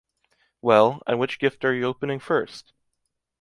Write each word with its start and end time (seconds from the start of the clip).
Well, 0.63 1.03
and 1.05 1.19
which 1.19 1.37
gift 1.37 1.63
are 1.63 1.75
you 1.75 1.85
opening 1.85 2.17
first? 2.19 2.73